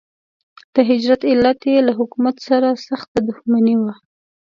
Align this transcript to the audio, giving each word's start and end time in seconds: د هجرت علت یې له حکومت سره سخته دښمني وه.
د 0.73 0.75
هجرت 0.89 1.21
علت 1.31 1.59
یې 1.71 1.77
له 1.87 1.93
حکومت 1.99 2.35
سره 2.47 2.67
سخته 2.87 3.17
دښمني 3.29 3.75
وه. 3.81 3.93